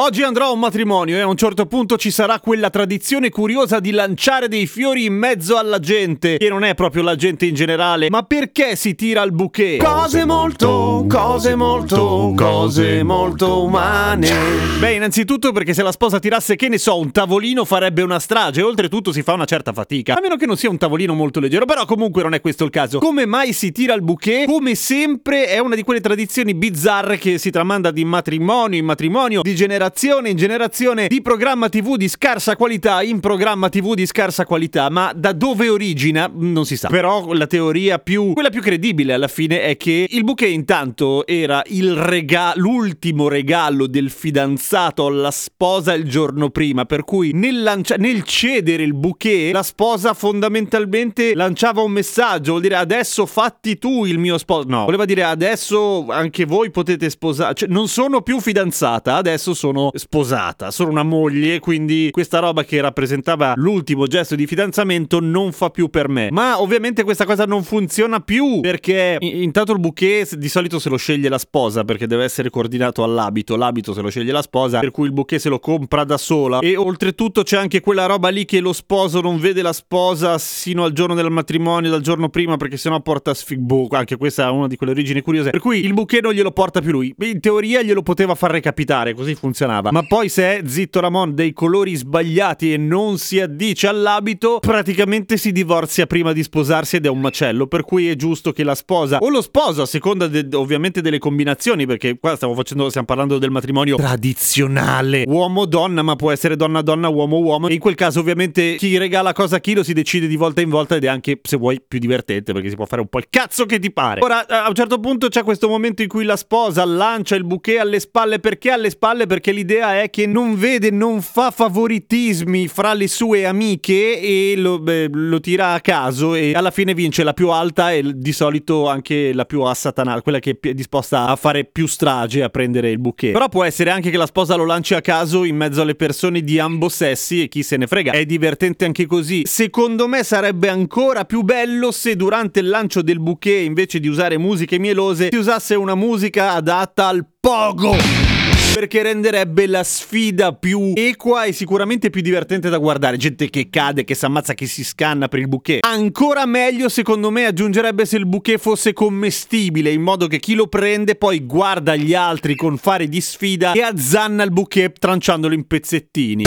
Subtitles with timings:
[0.00, 3.80] Oggi andrò a un matrimonio e a un certo punto ci sarà quella tradizione curiosa
[3.80, 7.54] di lanciare dei fiori in mezzo alla gente, che non è proprio la gente in
[7.56, 9.82] generale, ma perché si tira il bouquet?
[9.82, 14.30] Cose molto, cose molto, cose molto umane.
[14.78, 18.62] Beh, innanzitutto perché se la sposa tirasse, che ne so, un tavolino farebbe una strage,
[18.62, 21.64] oltretutto si fa una certa fatica, a meno che non sia un tavolino molto leggero,
[21.64, 23.00] però comunque non è questo il caso.
[23.00, 24.46] Come mai si tira il bouquet?
[24.46, 29.42] Come sempre è una di quelle tradizioni bizzarre che si tramanda di matrimonio in matrimonio,
[29.42, 34.06] di generazione generazione in generazione di programma TV di scarsa qualità in programma TV di
[34.06, 36.88] scarsa qualità, ma da dove origina non si sa.
[36.88, 41.62] Però la teoria più quella più credibile alla fine è che il bouquet intanto era
[41.66, 47.96] il regalo l'ultimo regalo del fidanzato alla sposa il giorno prima, per cui nel, lancia-
[47.96, 54.04] nel cedere il bouquet la sposa fondamentalmente lanciava un messaggio, vuol dire adesso fatti tu
[54.04, 54.68] il mio sposo.
[54.68, 59.77] No, voleva dire adesso anche voi potete sposare, cioè non sono più fidanzata, adesso sono
[59.78, 65.52] sono sposata, sono una moglie, quindi questa roba che rappresentava l'ultimo gesto di fidanzamento non
[65.52, 66.28] fa più per me.
[66.30, 70.96] Ma ovviamente questa cosa non funziona più perché intanto il bouquet di solito se lo
[70.96, 74.90] sceglie la sposa perché deve essere coordinato all'abito, l'abito se lo sceglie la sposa, per
[74.90, 78.44] cui il bouquet se lo compra da sola e oltretutto c'è anche quella roba lì
[78.44, 82.56] che lo sposo non vede la sposa sino al giorno del matrimonio, dal giorno prima
[82.56, 85.50] perché sennò porta sfigbo, anche questa è una di quelle origini curiose.
[85.50, 87.14] Per cui il bouquet non glielo porta più lui.
[87.20, 89.90] In teoria glielo poteva far recapitare, così funziona funzionava.
[89.92, 95.36] Ma poi se è zitto Ramon dei colori sbagliati e non si addice all'abito, praticamente
[95.36, 97.66] si divorzia prima di sposarsi ed è un macello.
[97.66, 101.18] Per cui è giusto che la sposa o lo sposo, a seconda de- ovviamente delle
[101.18, 107.08] combinazioni, perché qua stiamo facendo, stiamo parlando del matrimonio tradizionale, uomo-donna, ma può essere donna-donna,
[107.08, 107.68] uomo-uomo.
[107.68, 110.60] E in quel caso, ovviamente, chi regala cosa a chi lo si decide di volta
[110.60, 113.18] in volta ed è anche, se vuoi, più divertente perché si può fare un po'
[113.18, 114.20] il cazzo che ti pare.
[114.22, 117.80] Ora, a un certo punto c'è questo momento in cui la sposa lancia il bouquet
[117.80, 118.38] alle spalle.
[118.38, 119.26] Perché alle spalle?
[119.26, 124.78] Perché l'idea è che non vede, non fa favoritismi fra le sue amiche e lo,
[124.78, 128.88] beh, lo tira a caso e alla fine vince la più alta e di solito
[128.88, 132.98] anche la più assatanata, quella che è disposta a fare più strage a prendere il
[132.98, 133.32] bouquet.
[133.32, 136.42] Però può essere anche che la sposa lo lanci a caso in mezzo alle persone
[136.42, 138.12] di ambo sessi e chi se ne frega.
[138.12, 139.42] È divertente anche così.
[139.44, 144.38] Secondo me sarebbe ancora più bello se durante il lancio del bouquet invece di usare
[144.38, 148.37] musiche mielose si usasse una musica adatta al pogo
[148.72, 153.16] perché renderebbe la sfida più equa e sicuramente più divertente da guardare.
[153.16, 155.84] Gente che cade, che si ammazza, che si scanna per il bouquet.
[155.84, 160.66] Ancora meglio, secondo me, aggiungerebbe se il bouquet fosse commestibile, in modo che chi lo
[160.66, 165.66] prende poi guarda gli altri con fare di sfida e azzanna il bouquet tranciandolo in
[165.66, 166.44] pezzettini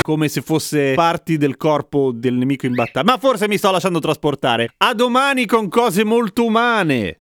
[0.00, 3.12] come se fosse parti del corpo del nemico in battaglia.
[3.12, 4.70] Ma forse mi sto lasciando trasportare.
[4.78, 7.20] A domani con cose molto umane.